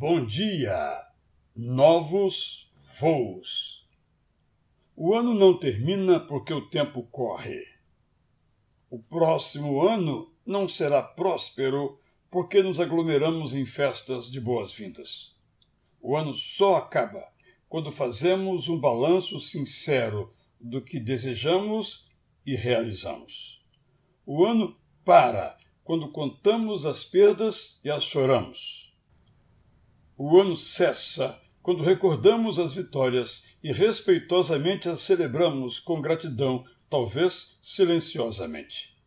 Bom 0.00 0.24
dia! 0.24 0.96
Novos 1.56 2.70
voos. 3.00 3.84
O 4.94 5.12
ano 5.12 5.34
não 5.34 5.58
termina 5.58 6.20
porque 6.20 6.54
o 6.54 6.70
tempo 6.70 7.02
corre. 7.10 7.66
O 8.88 9.00
próximo 9.00 9.82
ano 9.82 10.32
não 10.46 10.68
será 10.68 11.02
próspero 11.02 11.98
porque 12.30 12.62
nos 12.62 12.78
aglomeramos 12.78 13.52
em 13.54 13.66
festas 13.66 14.30
de 14.30 14.40
boas-vindas. 14.40 15.34
O 16.00 16.16
ano 16.16 16.32
só 16.32 16.76
acaba 16.76 17.26
quando 17.68 17.90
fazemos 17.90 18.68
um 18.68 18.78
balanço 18.78 19.40
sincero 19.40 20.32
do 20.60 20.80
que 20.80 21.00
desejamos 21.00 22.08
e 22.46 22.54
realizamos. 22.54 23.66
O 24.24 24.44
ano 24.44 24.78
para 25.04 25.58
quando 25.82 26.12
contamos 26.12 26.86
as 26.86 27.02
perdas 27.02 27.80
e 27.82 27.90
as 27.90 28.04
choramos. 28.04 28.87
O 30.20 30.36
ano 30.40 30.56
cessa 30.56 31.40
quando 31.62 31.84
recordamos 31.84 32.58
as 32.58 32.74
vitórias 32.74 33.44
e 33.62 33.70
respeitosamente 33.70 34.88
as 34.88 35.00
celebramos 35.02 35.78
com 35.78 36.02
gratidão, 36.02 36.64
talvez 36.90 37.56
silenciosamente. 37.62 38.98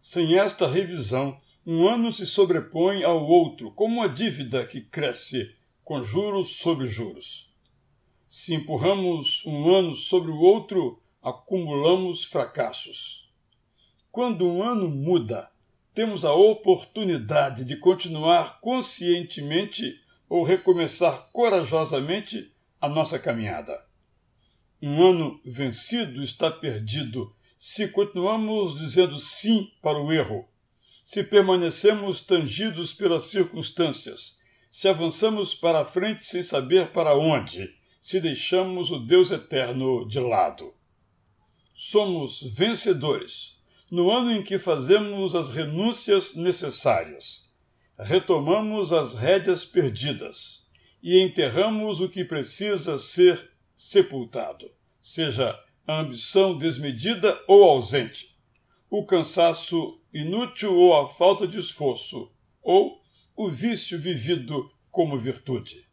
Sem 0.00 0.38
esta 0.38 0.66
revisão, 0.66 1.38
um 1.66 1.86
ano 1.86 2.10
se 2.10 2.26
sobrepõe 2.26 3.04
ao 3.04 3.22
outro, 3.26 3.70
como 3.72 3.96
uma 3.96 4.08
dívida 4.08 4.66
que 4.66 4.80
cresce 4.80 5.54
com 5.82 6.02
juros 6.02 6.56
sobre 6.56 6.86
juros. 6.86 7.54
Se 8.26 8.54
empurramos 8.54 9.44
um 9.44 9.74
ano 9.74 9.94
sobre 9.94 10.30
o 10.30 10.40
outro, 10.40 11.02
acumulamos 11.20 12.24
fracassos. 12.24 13.30
Quando 14.10 14.46
um 14.46 14.62
ano 14.62 14.88
muda, 14.88 15.50
temos 15.94 16.24
a 16.24 16.34
oportunidade 16.34 17.64
de 17.64 17.76
continuar 17.76 18.58
conscientemente 18.60 20.00
ou 20.28 20.42
recomeçar 20.42 21.28
corajosamente 21.32 22.52
a 22.80 22.88
nossa 22.88 23.16
caminhada. 23.18 23.80
Um 24.82 25.06
ano 25.06 25.40
vencido 25.44 26.22
está 26.22 26.50
perdido 26.50 27.34
se 27.56 27.88
continuamos 27.88 28.78
dizendo 28.78 29.18
sim 29.20 29.72
para 29.80 29.98
o 29.98 30.12
erro, 30.12 30.46
se 31.04 31.22
permanecemos 31.22 32.20
tangidos 32.20 32.92
pelas 32.92 33.24
circunstâncias, 33.24 34.38
se 34.70 34.88
avançamos 34.88 35.54
para 35.54 35.80
a 35.80 35.84
frente 35.84 36.24
sem 36.24 36.42
saber 36.42 36.88
para 36.88 37.16
onde, 37.16 37.72
se 38.00 38.20
deixamos 38.20 38.90
o 38.90 38.98
Deus 38.98 39.30
eterno 39.30 40.06
de 40.08 40.18
lado. 40.18 40.74
Somos 41.74 42.42
vencedores 42.42 43.54
no 43.90 44.10
ano 44.10 44.32
em 44.32 44.42
que 44.42 44.58
fazemos 44.58 45.34
as 45.34 45.50
renúncias 45.50 46.34
necessárias, 46.34 47.50
retomamos 47.98 48.92
as 48.92 49.14
rédeas 49.14 49.64
perdidas 49.64 50.66
e 51.02 51.22
enterramos 51.22 52.00
o 52.00 52.08
que 52.08 52.24
precisa 52.24 52.98
ser 52.98 53.52
sepultado, 53.76 54.70
seja 55.02 55.58
a 55.86 56.00
ambição 56.00 56.56
desmedida 56.56 57.38
ou 57.46 57.62
ausente, 57.64 58.34
o 58.88 59.04
cansaço 59.04 60.00
inútil 60.12 60.74
ou 60.74 60.96
a 60.96 61.08
falta 61.08 61.46
de 61.46 61.58
esforço, 61.58 62.32
ou 62.62 63.02
o 63.36 63.50
vício 63.50 63.98
vivido 63.98 64.70
como 64.90 65.18
virtude. 65.18 65.86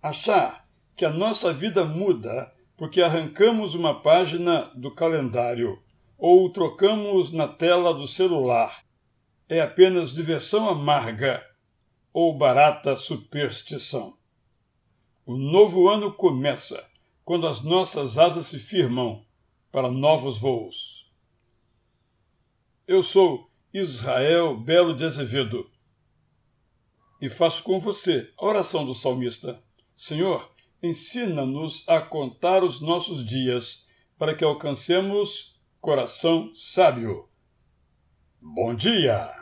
Achar 0.00 0.64
que 0.94 1.04
a 1.04 1.10
nossa 1.10 1.52
vida 1.52 1.84
muda 1.84 2.52
porque 2.76 3.00
arrancamos 3.00 3.74
uma 3.74 4.02
página 4.02 4.70
do 4.76 4.90
calendário 4.90 5.82
ou 6.24 6.48
trocamos 6.48 7.32
na 7.32 7.48
tela 7.48 7.92
do 7.92 8.06
celular. 8.06 8.84
É 9.48 9.60
apenas 9.60 10.12
diversão 10.12 10.68
amarga 10.68 11.44
ou 12.12 12.38
barata 12.38 12.94
superstição. 12.94 14.16
O 15.26 15.36
novo 15.36 15.88
ano 15.88 16.12
começa 16.12 16.88
quando 17.24 17.48
as 17.48 17.60
nossas 17.60 18.18
asas 18.18 18.46
se 18.46 18.60
firmam 18.60 19.26
para 19.72 19.90
novos 19.90 20.38
voos. 20.38 21.12
Eu 22.86 23.02
sou 23.02 23.50
Israel 23.74 24.56
Belo 24.56 24.94
de 24.94 25.04
Azevedo 25.04 25.68
e 27.20 27.28
faço 27.28 27.64
com 27.64 27.80
você 27.80 28.32
a 28.38 28.46
oração 28.46 28.86
do 28.86 28.94
salmista. 28.94 29.60
Senhor, 29.96 30.54
ensina-nos 30.80 31.82
a 31.88 32.00
contar 32.00 32.62
os 32.62 32.80
nossos 32.80 33.26
dias 33.26 33.88
para 34.16 34.36
que 34.36 34.44
alcancemos 34.44 35.51
Coração 35.82 36.52
Sábio. 36.54 37.28
Bom 38.40 38.72
dia! 38.72 39.41